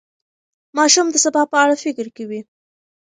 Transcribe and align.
ماشوم 0.77 1.07
د 1.11 1.15
سبا 1.25 1.41
په 1.51 1.57
اړه 1.63 1.75
فکر 1.83 2.05
کوي. 2.17 2.41